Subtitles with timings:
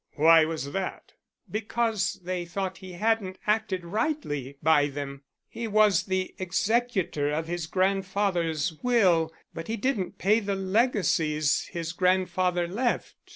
[0.15, 1.13] "Why was that?"
[1.51, 5.21] "Because they thought he hadn't acted rightly by them.
[5.47, 11.93] He was the executor of his grandfather's will, but he didn't pay the legacies his
[11.93, 13.13] grandfather left.